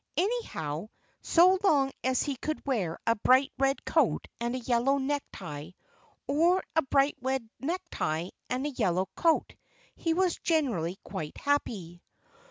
[0.17, 0.89] Anyhow,
[1.21, 5.73] so long as he could wear a bright red coat and a yellow necktie
[6.25, 9.53] or a bright red necktie and a yellow coat
[9.95, 12.01] he was generally quite happy.